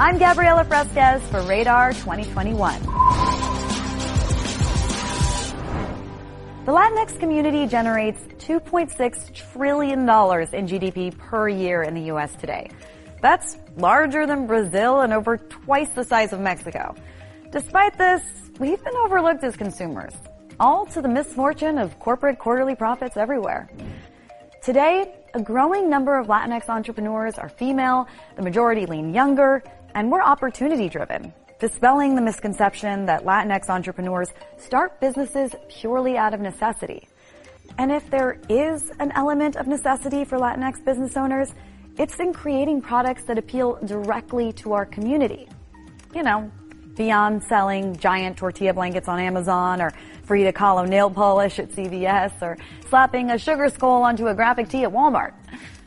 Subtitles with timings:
[0.00, 2.82] I'm Gabriela Fresquez for Radar 2021.
[6.64, 12.32] The Latinx community generates $2.6 trillion in GDP per year in the U.S.
[12.36, 12.70] today.
[13.22, 16.94] That's larger than Brazil and over twice the size of Mexico.
[17.50, 18.22] Despite this,
[18.60, 20.14] we've been overlooked as consumers,
[20.60, 23.68] all to the misfortune of corporate quarterly profits everywhere.
[24.62, 28.06] Today, a growing number of Latinx entrepreneurs are female,
[28.36, 29.62] the majority lean younger,
[29.94, 36.40] and we're opportunity driven dispelling the misconception that Latinx entrepreneurs start businesses purely out of
[36.40, 37.08] necessity.
[37.78, 41.52] And if there is an element of necessity for Latinx business owners,
[41.98, 45.48] it's in creating products that appeal directly to our community.
[46.14, 46.50] You know,
[46.94, 49.92] beyond selling giant tortilla blankets on Amazon or
[50.24, 52.56] Frida Kahlo nail polish at CVS or
[52.88, 55.32] slapping a sugar skull onto a graphic tee at Walmart.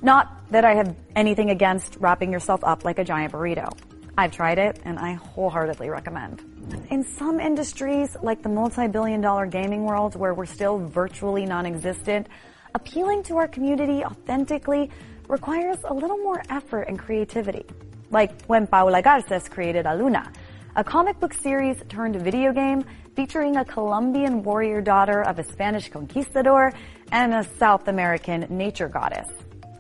[0.02, 3.72] Not that I have anything against wrapping yourself up like a giant burrito.
[4.22, 6.44] I've tried it and I wholeheartedly recommend.
[6.92, 12.28] In some industries, like the multi-billion dollar gaming world where we're still virtually non-existent,
[12.76, 14.92] appealing to our community authentically
[15.28, 17.66] requires a little more effort and creativity.
[18.12, 20.32] Like when Paula Garces created Aluna,
[20.76, 22.86] a comic book series turned video game
[23.16, 26.74] featuring a Colombian warrior daughter of a Spanish conquistador
[27.12, 29.30] and a South American nature goddess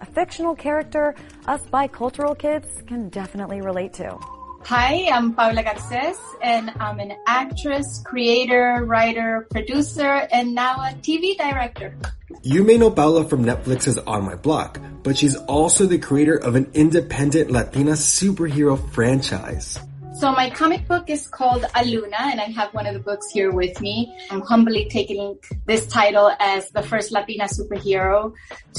[0.02, 1.16] a fictional character
[1.48, 4.18] us bicultural kids can definitely relate to.
[4.66, 11.36] Hi, I'm Paula Garces, and I'm an actress, creator, writer, producer, and now a TV
[11.38, 11.96] director.
[12.44, 16.56] You may know Paula from Netflix's On My Block, but she's also the creator of
[16.56, 19.80] an independent Latina superhero franchise.
[20.22, 23.52] So my comic book is called Aluna and I have one of the books here
[23.52, 24.16] with me.
[24.30, 28.31] I'm humbly taking this title as the first Latina superhero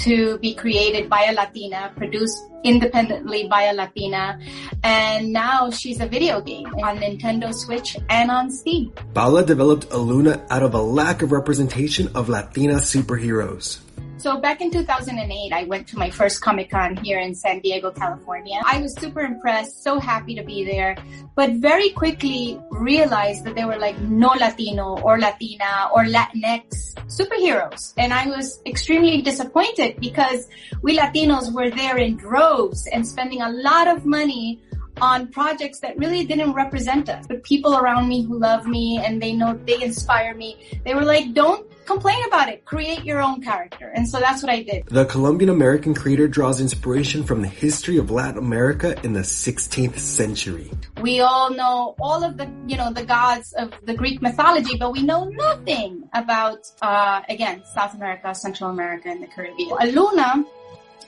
[0.05, 4.39] to be created by a Latina, produced independently by a Latina.
[4.85, 8.93] And now she's a video game on Nintendo Switch and on Steam.
[9.13, 13.81] Paula developed Aluna out of a lack of representation of Latina superheroes.
[14.23, 17.91] So back in 2008, I went to my first Comic Con here in San Diego,
[17.91, 18.61] California.
[18.65, 20.97] I was super impressed, so happy to be there,
[21.35, 27.95] but very quickly realized that there were like no Latino or Latina or Latinx superheroes.
[27.99, 30.47] And I was extremely disappointed because
[30.83, 34.63] we Latinos were there in droves and spending a lot of money
[35.01, 37.27] on projects that really didn't represent us.
[37.27, 41.05] The people around me who love me and they know they inspire me, they were
[41.05, 42.65] like, don't complain about it.
[42.65, 43.91] Create your own character.
[43.95, 44.87] And so that's what I did.
[44.87, 49.99] The Colombian American creator draws inspiration from the history of Latin America in the 16th
[49.99, 50.71] century.
[51.01, 54.93] We all know all of the, you know, the gods of the Greek mythology, but
[54.93, 59.71] we know nothing about, uh, again, South America, Central America, and the Caribbean.
[59.79, 60.45] Aluna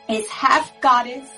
[0.08, 1.28] is half goddess,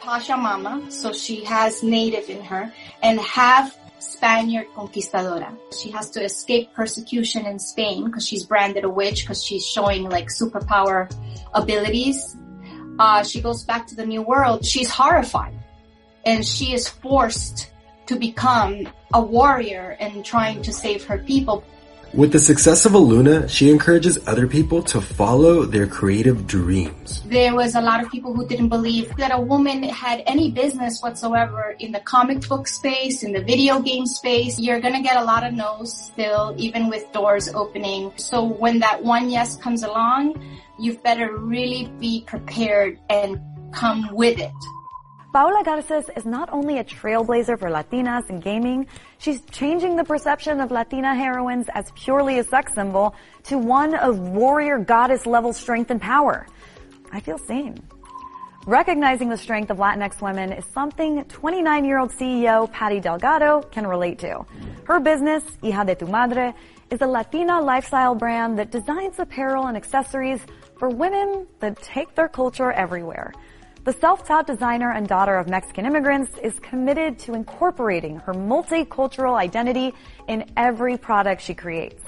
[0.00, 5.56] Pachamama, so she has native in her, and half Spaniard conquistadora.
[5.80, 10.08] She has to escape persecution in Spain because she's branded a witch because she's showing
[10.08, 11.10] like superpower
[11.54, 12.36] abilities.
[12.98, 14.64] Uh, she goes back to the new world.
[14.64, 15.54] She's horrified
[16.24, 17.70] and she is forced
[18.06, 21.64] to become a warrior and trying to save her people.
[22.16, 27.20] With the success of Aluna, she encourages other people to follow their creative dreams.
[27.26, 31.02] There was a lot of people who didn't believe that a woman had any business
[31.02, 34.58] whatsoever in the comic book space, in the video game space.
[34.58, 38.10] You're gonna get a lot of no's still, even with doors opening.
[38.16, 40.42] So when that one yes comes along,
[40.78, 43.38] you've better really be prepared and
[43.72, 44.56] come with it.
[45.36, 48.86] Paula Garces is not only a trailblazer for Latinas in gaming,
[49.18, 54.18] she's changing the perception of Latina heroines as purely a sex symbol to one of
[54.18, 56.46] warrior goddess level strength and power.
[57.12, 57.76] I feel seen.
[58.66, 63.86] Recognizing the strength of Latinx women is something 29 year old CEO Patty Delgado can
[63.86, 64.42] relate to.
[64.84, 66.54] Her business, Hija de tu Madre,
[66.90, 70.40] is a Latina lifestyle brand that designs apparel and accessories
[70.78, 73.34] for women that take their culture everywhere.
[73.86, 79.94] The self-taught designer and daughter of Mexican immigrants is committed to incorporating her multicultural identity
[80.26, 82.02] in every product she creates.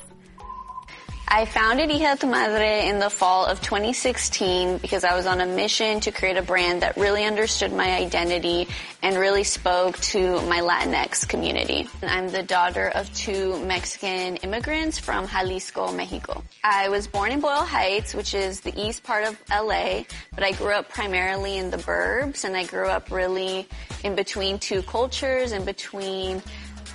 [1.30, 5.46] I founded Hija tu Madre in the fall of 2016 because I was on a
[5.46, 8.66] mission to create a brand that really understood my identity
[9.02, 11.86] and really spoke to my Latinx community.
[12.02, 16.42] I'm the daughter of two Mexican immigrants from Jalisco, Mexico.
[16.64, 20.04] I was born in Boyle Heights, which is the east part of LA,
[20.34, 23.68] but I grew up primarily in the burbs and I grew up really
[24.02, 26.42] in between two cultures, in between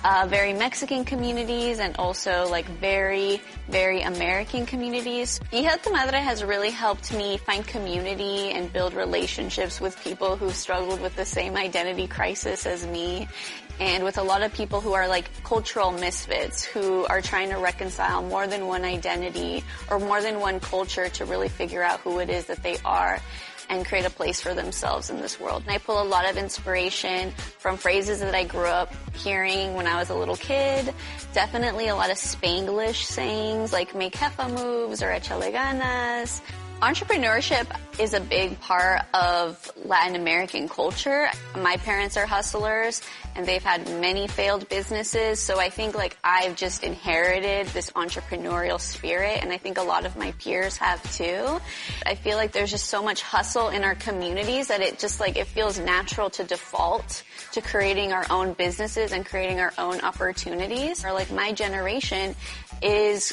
[0.04, 5.40] uh, very Mexican communities and also like very, very American communities.
[5.50, 10.50] Hija Tu Madre has really helped me find community and build relationships with people who
[10.50, 13.26] struggled with the same identity crisis as me
[13.80, 17.56] and with a lot of people who are like cultural misfits who are trying to
[17.56, 22.20] reconcile more than one identity or more than one culture to really figure out who
[22.20, 23.18] it is that they are
[23.68, 25.62] and create a place for themselves in this world.
[25.62, 29.86] And I pull a lot of inspiration from phrases that I grew up hearing when
[29.86, 30.92] I was a little kid.
[31.32, 36.40] Definitely a lot of Spanglish sayings like make jefa moves or echale ganas.
[36.84, 37.66] Entrepreneurship
[37.98, 41.30] is a big part of Latin American culture.
[41.58, 43.00] My parents are hustlers
[43.34, 45.40] and they've had many failed businesses.
[45.40, 50.04] So I think like I've just inherited this entrepreneurial spirit and I think a lot
[50.04, 51.58] of my peers have too.
[52.04, 55.38] I feel like there's just so much hustle in our communities that it just like,
[55.38, 57.22] it feels natural to default
[57.52, 61.02] to creating our own businesses and creating our own opportunities.
[61.02, 62.36] Or like my generation
[62.82, 63.32] is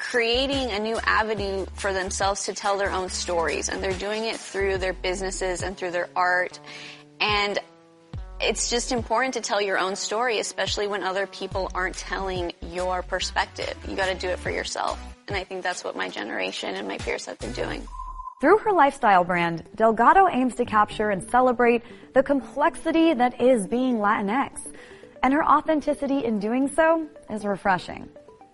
[0.00, 3.68] creating a new avenue for themselves to tell their own stories.
[3.68, 6.58] And they're doing it through their businesses and through their art.
[7.20, 7.58] And
[8.40, 13.02] it's just important to tell your own story especially when other people aren't telling your
[13.02, 13.74] perspective.
[13.86, 14.98] You got to do it for yourself.
[15.28, 17.86] And i think that's what my generation and my peers have been doing.
[18.40, 21.82] Through her lifestyle brand, Delgado aims to capture and celebrate
[22.14, 24.58] the complexity that is being Latinx.
[25.22, 28.08] And her authenticity in doing so is refreshing.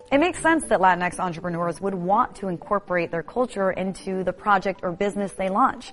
[0.09, 4.79] It makes sense that Latinx entrepreneurs would want to incorporate their culture into the project
[4.81, 5.91] or business they launch.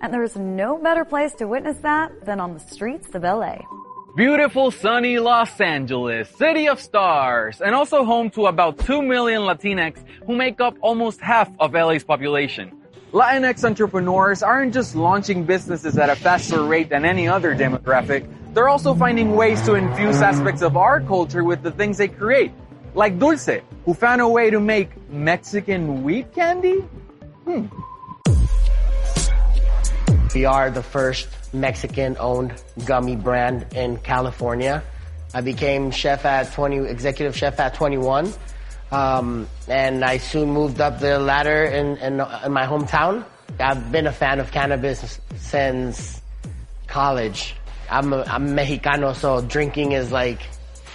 [0.00, 3.58] And there's no better place to witness that than on the streets of LA.
[4.14, 9.98] Beautiful sunny Los Angeles, city of stars, and also home to about 2 million Latinx
[10.26, 12.70] who make up almost half of LA's population.
[13.12, 18.68] Latinx entrepreneurs aren't just launching businesses at a faster rate than any other demographic, they're
[18.68, 22.52] also finding ways to infuse aspects of our culture with the things they create
[22.96, 26.78] like Dulce, who found a way to make Mexican wheat candy?
[27.44, 27.66] Hmm.
[30.34, 32.54] We are the first Mexican-owned
[32.84, 34.82] gummy brand in California.
[35.34, 38.32] I became chef at 20, executive chef at 21.
[38.90, 43.24] Um, and I soon moved up the ladder in, in, in my hometown.
[43.60, 46.20] I've been a fan of cannabis since
[46.86, 47.54] college.
[47.90, 50.40] I'm, a, I'm Mexicano, so drinking is like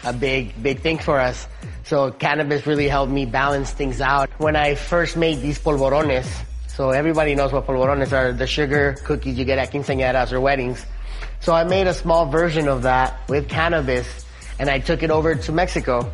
[0.04, 1.48] a big, big thing for us.
[1.84, 4.30] So cannabis really helped me balance things out.
[4.38, 6.28] When I first made these polvorones,
[6.68, 10.86] so everybody knows what polvorones are, the sugar cookies you get at quinceañeras or weddings.
[11.40, 14.08] So I made a small version of that with cannabis
[14.60, 16.12] and I took it over to Mexico.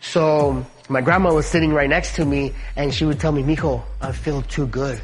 [0.00, 3.82] So my grandma was sitting right next to me and she would tell me, Mijo,
[4.00, 5.00] I feel too good.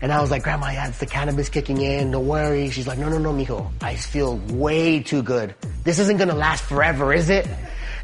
[0.00, 2.12] And I was like, Grandma, yeah, it's the cannabis kicking in.
[2.12, 2.70] Don't worry.
[2.70, 3.68] She's like, no, no, no, mijo.
[3.82, 5.54] I feel way too good.
[5.82, 7.48] This isn't gonna last forever, is it?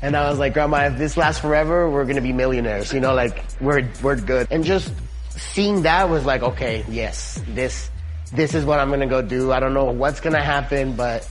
[0.05, 2.93] And I was like, Grandma, if this lasts forever, we're gonna be millionaires.
[2.93, 4.49] You know, like we're we're good.
[4.51, 4.93] And just
[5.31, 7.91] seeing that was like, okay, yes, this
[8.31, 9.51] this is what I'm gonna go do.
[9.51, 11.27] I don't know what's gonna happen, but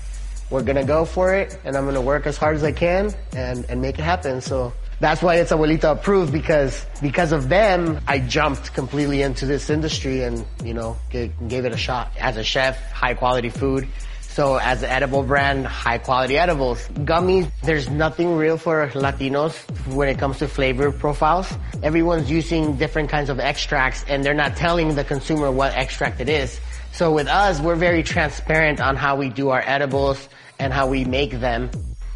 [0.50, 3.64] we're gonna go for it, and I'm gonna work as hard as I can and
[3.70, 4.42] and make it happen.
[4.42, 9.70] So that's why it's Abuelita approved because because of them, I jumped completely into this
[9.70, 12.12] industry and you know gave, gave it a shot.
[12.20, 13.88] As a chef, high quality food.
[14.34, 16.88] So as an edible brand, high quality edibles.
[17.06, 19.54] Gummies, there's nothing real for Latinos
[19.94, 21.54] when it comes to flavor profiles.
[21.84, 26.30] Everyone's using different kinds of extracts and they're not telling the consumer what extract it
[26.30, 26.60] is.
[26.94, 30.28] So with us, we're very transparent on how we do our edibles
[30.58, 31.70] and how we make them.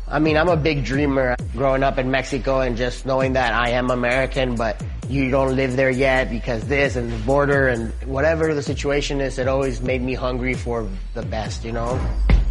[0.09, 3.71] I mean, I'm a big dreamer growing up in Mexico and just knowing that I
[3.71, 8.53] am American, but you don't live there yet because this and the border and whatever
[8.53, 11.99] the situation is, it always made me hungry for the best, you know?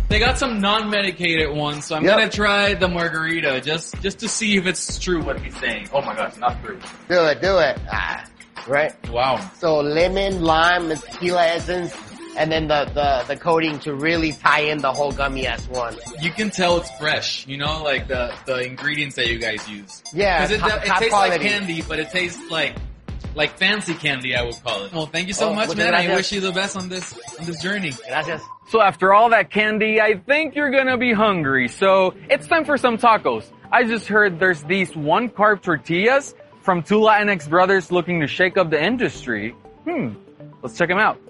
[0.08, 2.18] They got some non-medicated ones, so I'm Yep.
[2.18, 5.88] gonna try the margarita just just to see if it's true what he's saying.
[5.94, 6.78] Oh my gosh, not true.
[7.08, 7.78] Do it, do it.
[7.90, 8.22] Ah,
[8.68, 8.92] right?
[9.10, 9.40] Wow.
[9.58, 11.92] So lemon, lime, tequila essence,
[12.36, 15.96] and then the, the, the coating to really tie in the whole gummy as one.
[16.20, 20.02] You can tell it's fresh, you know, like the the ingredients that you guys use.
[20.14, 21.30] Yeah, because it, top- it top tastes quality.
[21.32, 22.76] like candy, but it tastes like
[23.34, 24.92] like fancy candy, I would call it.
[24.92, 25.94] Well, thank you so Oh, much, muchas man.
[25.94, 27.92] I wish you the best on this on this journey.
[28.08, 28.42] Gracias.
[28.70, 31.68] So after all that candy, I think you're gonna be hungry.
[31.68, 33.44] So it's time for some tacos.
[33.70, 38.56] I just heard there's these one carb tortillas from two Latinx brothers looking to shake
[38.56, 39.50] up the industry.
[39.84, 40.14] Hmm.
[40.62, 41.20] Let's check them out.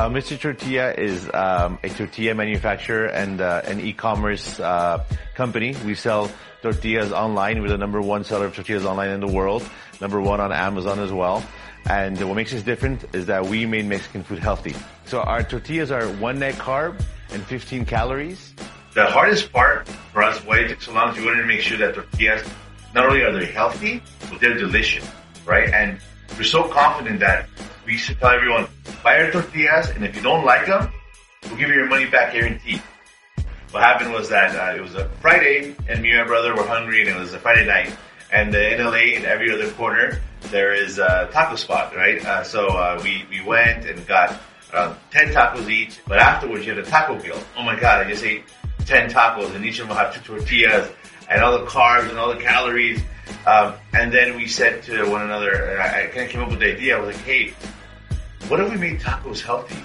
[0.00, 0.40] Uh, Mr.
[0.40, 5.04] Tortilla is um, a tortilla manufacturer and uh, an e-commerce uh,
[5.34, 5.76] company.
[5.84, 6.30] We sell
[6.62, 7.60] tortillas online.
[7.60, 9.62] We're the number one seller of tortillas online in the world.
[10.00, 11.44] Number one on Amazon as well.
[11.84, 14.74] And what makes us different is that we made Mexican food healthy.
[15.04, 18.54] So our tortillas are one net carb and 15 calories.
[18.94, 21.60] The hardest part for us, why it took so long is we wanted to make
[21.60, 22.42] sure that tortillas,
[22.94, 25.06] not only are they healthy, but they're delicious,
[25.44, 25.68] right?
[25.68, 26.00] And
[26.38, 27.50] we're so confident that
[27.84, 28.66] we should tell everyone,
[29.02, 30.92] buy our tortillas, and if you don't like them,
[31.44, 32.82] we'll give you your money back guaranteed.
[33.70, 36.66] What happened was that uh, it was a Friday, and me and my brother were
[36.66, 37.94] hungry, and it was a Friday night.
[38.32, 42.24] And uh, in LA, in every other corner, there is a taco spot, right?
[42.24, 44.38] Uh, so uh, we we went and got
[44.72, 46.00] around ten tacos each.
[46.06, 47.38] But afterwards, you had a taco bill.
[47.56, 48.06] Oh my god!
[48.06, 48.44] I just ate
[48.86, 50.90] ten tacos, and each of them have two tortillas
[51.28, 53.00] and all the carbs and all the calories.
[53.46, 56.58] Um, and then we said to one another, I, I kind of came up with
[56.58, 56.96] the idea.
[56.96, 57.54] I was like, hey,
[58.48, 59.82] what if we made tacos healthy?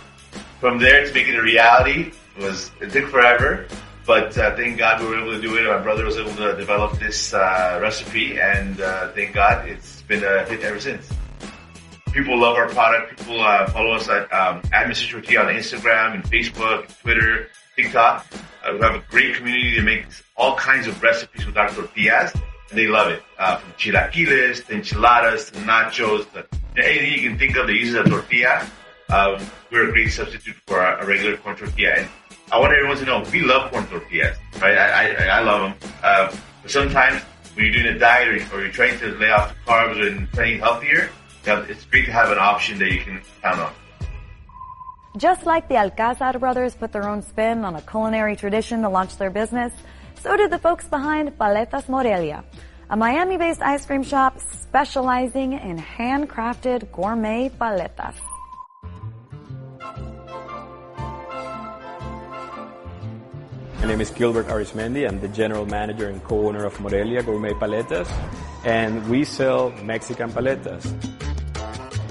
[0.59, 3.67] From there to make it a reality was it took forever,
[4.05, 5.67] but uh, thank God we were able to do it.
[5.67, 10.23] My brother was able to develop this uh, recipe, and uh, thank God it's been
[10.23, 11.09] a hit ever since.
[12.11, 13.17] People love our product.
[13.17, 15.17] People uh, follow us at um, Mr.
[15.17, 18.25] On Instagram and Facebook, Twitter, TikTok.
[18.63, 22.33] Uh, we have a great community that makes all kinds of recipes with our tortillas,
[22.75, 23.23] they love it.
[23.39, 26.45] Uh, from chilaquiles, to enchiladas, to nachos, to
[26.77, 28.69] anything you can think of that uses a tortilla.
[29.09, 29.37] Um,
[29.71, 31.95] we're a great substitute for a, regular corn tortilla.
[31.97, 32.09] And
[32.51, 34.77] I want everyone to know we love corn tortillas, right?
[34.77, 35.89] I, I, I love them.
[36.03, 37.21] Uh, but sometimes
[37.53, 40.59] when you're doing a diet or, you're trying to lay off the carbs and trying
[40.59, 41.09] healthier,
[41.45, 43.73] it's great to have an option that you can count on.
[45.17, 49.17] Just like the Alcázar brothers put their own spin on a culinary tradition to launch
[49.17, 49.71] their business,
[50.21, 52.43] so did the folks behind Paletas Morelia,
[52.89, 58.15] a Miami-based ice cream shop specializing in handcrafted gourmet paletas.
[63.79, 65.07] My name is Gilbert Arismendi.
[65.07, 68.09] I'm the general manager and co-owner of Morelia Gourmet Paletas,
[68.65, 70.83] and we sell Mexican paletas.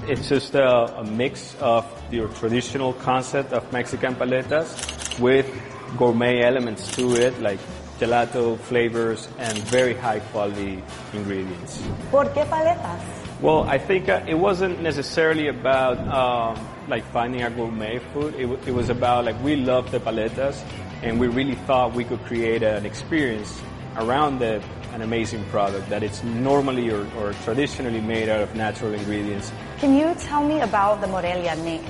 [0.07, 5.51] It's just a, a mix of your traditional concept of Mexican paletas with
[5.97, 7.59] gourmet elements to it, like
[7.99, 10.83] gelato flavors and very high quality
[11.13, 11.81] ingredients.
[12.11, 12.99] ¿Por qué paletas?
[13.41, 18.33] Well, I think uh, it wasn't necessarily about um, like finding a gourmet food.
[18.35, 20.61] It, w- it was about like we love the paletas,
[21.03, 23.61] and we really thought we could create an experience
[23.97, 24.61] around the,
[24.93, 29.51] an amazing product that it's normally or, or traditionally made out of natural ingredients.
[29.79, 31.83] Can you tell me about the Morelia name?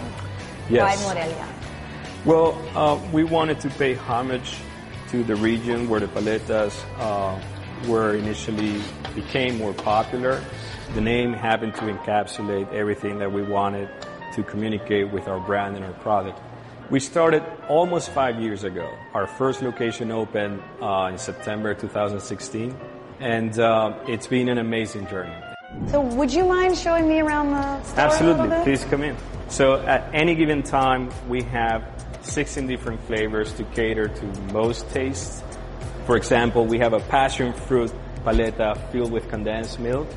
[0.70, 0.82] Yes.
[0.82, 1.48] Why Morelia?
[2.26, 4.58] Well, uh, we wanted to pay homage
[5.16, 7.40] to the region where the paletas uh,
[7.88, 8.82] were initially
[9.14, 10.44] became more popular.
[10.94, 13.90] The name happened to encapsulate everything that we wanted
[14.34, 16.42] to communicate with our brand and our product.
[16.90, 18.94] We started almost five years ago.
[19.14, 22.76] Our first location opened uh, in September 2016,
[23.22, 25.36] and uh, it's been an amazing journey.
[25.92, 28.64] So would you mind showing me around the store Absolutely.
[28.64, 29.16] Please come in.
[29.48, 35.42] So at any given time, we have 16 different flavors to cater to most tastes.
[36.06, 37.92] For example, we have a passion fruit
[38.24, 40.08] paleta filled with condensed milk,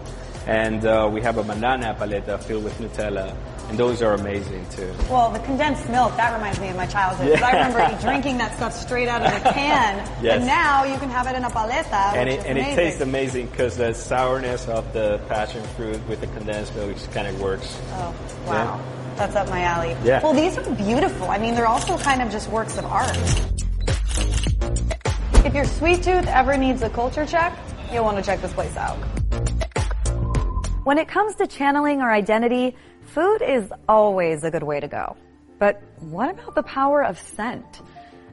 [0.46, 3.34] and uh, we have a banana paleta filled with Nutella,
[3.68, 4.90] and those are amazing too.
[5.10, 7.34] Well, the condensed milk, that reminds me of my childhood.
[7.38, 9.96] 'cause I remember drinking that stuff straight out of the can.
[10.22, 10.38] Yes.
[10.38, 13.46] And now you can have it in a paleta, And it, and it tastes amazing
[13.48, 17.78] because the sourness of the passion fruit with the condensed milk kind of works.
[17.92, 18.14] Oh,
[18.46, 18.80] wow.
[19.18, 19.96] That's up my alley.
[20.04, 20.22] Yeah.
[20.22, 21.28] Well, these are beautiful.
[21.28, 23.16] I mean, they're also kind of just works of art.
[25.44, 27.52] If your sweet tooth ever needs a culture check,
[27.92, 28.96] you'll want to check this place out.
[30.84, 35.16] When it comes to channeling our identity, food is always a good way to go.
[35.58, 37.82] But what about the power of scent?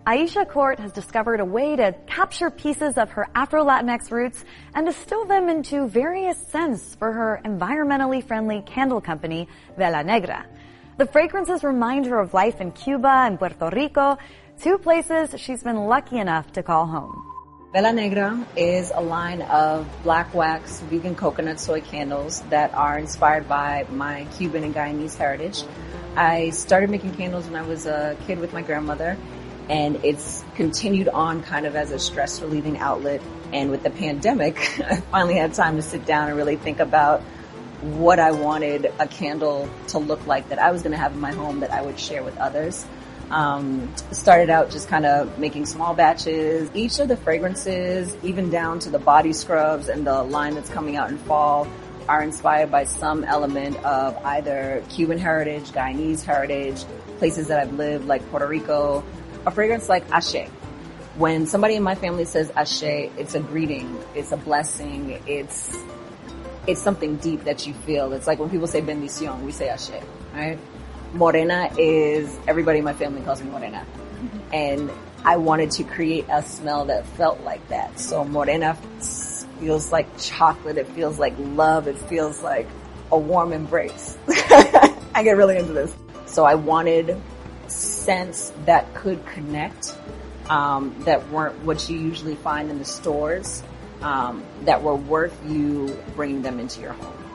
[0.06, 5.26] Aisha Court has discovered a way to capture pieces of her Afro-Latinx roots and distill
[5.26, 10.46] them into various scents for her environmentally friendly candle company, Vela Negra.
[10.98, 14.18] The fragrances remind her of life in Cuba and Puerto Rico,
[14.62, 17.22] two places she's been lucky enough to call home.
[17.74, 23.50] Vela Negra is a line of black wax vegan coconut soy candles that are inspired
[23.50, 25.64] by my Cuban and Guyanese heritage.
[26.16, 29.18] I started making candles when I was a kid with my grandmother
[29.68, 33.22] and it's continued on kind of as a stress relieving outlet.
[33.52, 37.22] And with the pandemic, I finally had time to sit down and really think about
[37.86, 41.20] what I wanted a candle to look like that I was going to have in
[41.20, 42.86] my home that I would share with others.
[43.30, 46.70] Um, started out just kind of making small batches.
[46.74, 50.96] Each of the fragrances, even down to the body scrubs and the line that's coming
[50.96, 51.68] out in fall,
[52.08, 56.84] are inspired by some element of either Cuban heritage, Guyanese heritage,
[57.18, 59.04] places that I've lived like Puerto Rico.
[59.46, 60.48] A fragrance like Ashe.
[61.18, 65.78] When somebody in my family says Ashe, it's a greeting, it's a blessing, it's
[66.68, 68.14] it's something deep that you feel.
[68.14, 69.92] It's like when people say bendición, we say Ashe,
[70.34, 70.58] right?
[71.14, 73.86] Morena is, everybody in my family calls me Morena.
[74.52, 74.92] And
[75.24, 78.00] I wanted to create a smell that felt like that.
[78.00, 78.76] So Morena
[79.60, 80.78] feels like chocolate.
[80.78, 81.88] It feels like love.
[81.88, 82.68] It feels like
[83.12, 84.18] a warm embrace.
[84.28, 85.96] I get really into this.
[86.26, 87.20] So I wanted
[87.68, 89.96] scents that could connect,
[90.50, 93.64] um, that weren't what you usually find in the stores,
[94.02, 97.26] um, that were worth you bringing them into your home.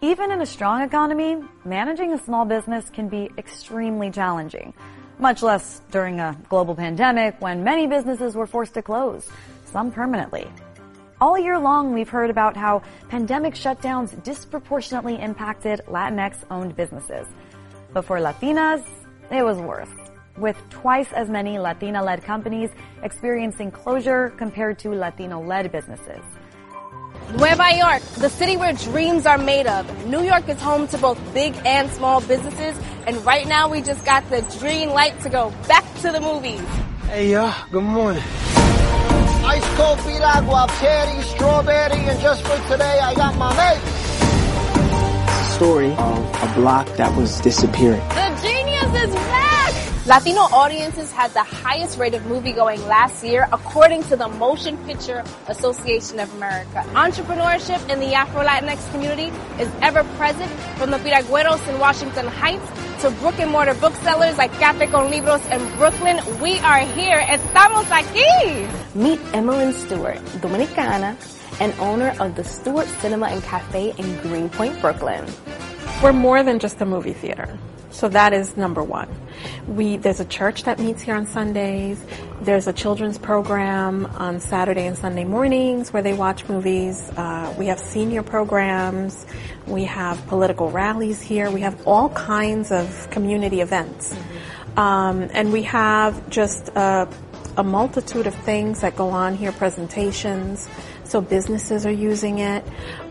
[0.00, 4.74] Even in a strong economy, managing a small business can be extremely challenging,
[5.18, 9.28] much less during a global pandemic when many businesses were forced to close,
[9.64, 10.46] some permanently.
[11.20, 17.26] All year long, we've heard about how pandemic shutdowns disproportionately impacted Latinx owned businesses.
[17.94, 18.84] But for Latinas,
[19.30, 19.88] it was worse,
[20.36, 22.70] with twice as many Latina led companies
[23.02, 26.22] experiencing closure compared to Latino led businesses.
[27.32, 30.06] Nueva York, the city where dreams are made of.
[30.06, 32.76] New York is home to both big and small businesses,
[33.06, 36.60] and right now we just got the green light to go back to the movies.
[37.08, 38.22] Hey, y'all, good morning.
[39.46, 43.80] Ice cold piragua, cherry, strawberry, and just for today, I got my mate.
[45.54, 48.00] Story of a block that was disappearing.
[48.10, 49.43] The genius is back!
[50.06, 54.76] Latino audiences had the highest rate of movie going last year, according to the Motion
[54.84, 56.84] Picture Association of America.
[56.92, 62.68] Entrepreneurship in the Afro Latinx community is ever present, from the Piragüeros in Washington Heights
[63.00, 66.20] to brick and mortar booksellers like Cafe con Libros in Brooklyn.
[66.38, 67.20] We are here.
[67.20, 68.68] Estamos aquí.
[68.94, 71.16] Meet Emmeline Stewart, Dominicana,
[71.60, 75.24] and owner of the Stewart Cinema and Cafe in Greenpoint, Brooklyn.
[76.02, 77.58] We're more than just a movie theater.
[77.94, 79.08] So that is number one.
[79.68, 82.04] We, there's a church that meets here on Sundays.
[82.40, 87.08] There's a children's program on Saturday and Sunday mornings where they watch movies.
[87.16, 89.24] Uh, we have senior programs.
[89.68, 91.52] We have political rallies here.
[91.52, 94.12] We have all kinds of community events.
[94.12, 94.78] Mm-hmm.
[94.78, 97.08] Um, and we have just a,
[97.56, 100.68] a multitude of things that go on here, presentations
[101.14, 102.64] so businesses are using it.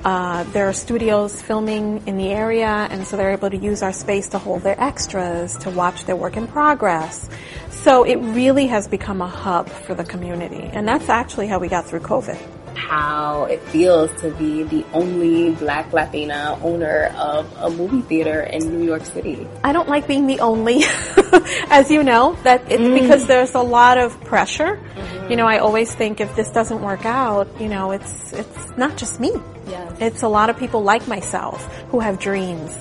[0.04, 3.94] Uh, there are studios filming in the area, and so they're able to use our
[3.94, 7.30] space to hold their extras, to watch their work in progress.
[7.70, 11.70] So it really has become a hub for the community, and that's actually how we
[11.70, 17.70] got through COVID how it feels to be the only black Latina owner of a
[17.70, 19.48] movie theater in New York City.
[19.64, 20.84] I don't like being the only,
[21.70, 23.00] as you know, that it's mm.
[23.00, 24.76] because there's a lot of pressure.
[24.76, 25.32] Mm-hmm.
[25.32, 28.98] You know, I always think if this doesn't work out, you know, it's, it's not
[28.98, 29.32] just me.
[29.68, 29.98] Yes.
[30.00, 32.76] It's a lot of people like myself who have dreams.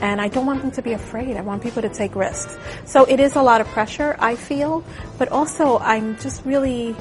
[0.00, 1.36] And I don't want them to be afraid.
[1.36, 2.56] I want people to take risks.
[2.84, 4.84] So it is a lot of pressure, I feel,
[5.18, 6.94] but also I'm just really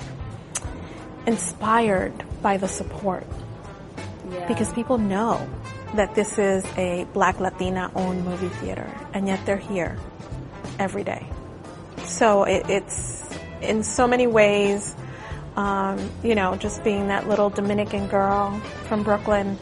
[1.28, 3.28] inspired by the support.
[4.32, 4.48] Yeah.
[4.48, 5.48] Because people know
[5.96, 9.98] that this is a black Latina owned movie theater and yet they're here
[10.80, 11.26] every day.
[12.06, 13.24] So it, it's
[13.62, 14.96] in so many ways,
[15.56, 19.58] um, you know, just being that little Dominican girl from Brooklyn,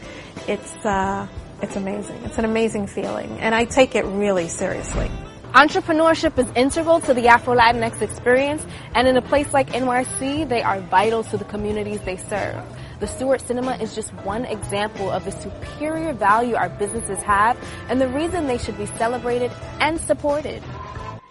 [0.46, 1.26] it's, uh,
[1.62, 2.22] it's amazing.
[2.24, 3.38] It's an amazing feeling.
[3.40, 5.10] And I take it really seriously.
[5.56, 10.62] Entrepreneurship is integral to the Afro Latinx experience, and in a place like NYC, they
[10.62, 12.62] are vital to the communities they serve.
[13.00, 17.56] The Stewart Cinema is just one example of the superior value our businesses have
[17.88, 20.62] and the reason they should be celebrated and supported.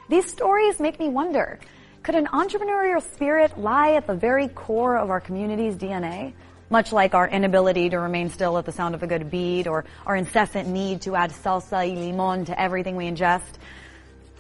[0.10, 1.60] These stories make me wonder,
[2.02, 6.34] could an entrepreneurial spirit lie at the very core of our community's DNA?
[6.72, 9.86] Much like our inability to remain still at the sound of a good beat or
[10.08, 13.60] our incessant need to add salsa y limon to everything we ingest.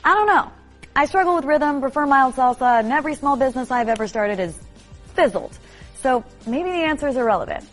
[0.05, 0.51] I don't know.
[0.95, 4.55] I struggle with rhythm, prefer mild salsa, and every small business I've ever started is
[5.15, 5.57] fizzled.
[5.95, 7.67] So maybe the answer is irrelevant.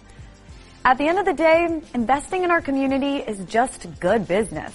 [0.82, 4.72] At the end of the day, investing in our community is just good business.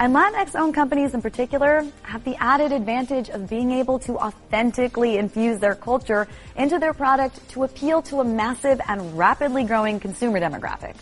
[0.00, 5.18] And Latinx owned companies in particular have the added advantage of being able to authentically
[5.18, 10.40] infuse their culture into their product to appeal to a massive and rapidly growing consumer
[10.40, 10.96] demographic.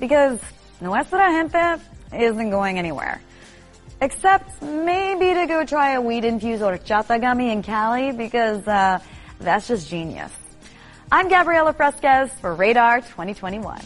[0.00, 0.40] Because
[0.80, 1.82] Nuestra Gente
[2.12, 3.22] isn't going anywhere.
[4.00, 8.98] Except maybe to go try a weed infused horchata gummy in Cali because uh,
[9.40, 10.32] that's just genius.
[11.10, 13.80] I'm Gabriela Fresquez for Radar 2021.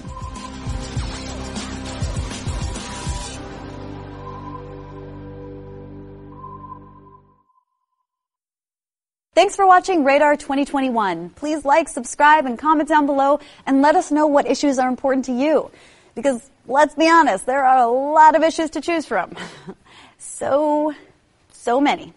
[9.41, 11.31] Thanks for watching Radar 2021.
[11.31, 15.25] Please like, subscribe, and comment down below and let us know what issues are important
[15.27, 15.71] to you.
[16.15, 19.37] Because let's be honest, there are a lot of issues to choose from.
[20.21, 20.95] so,
[21.51, 22.13] so many.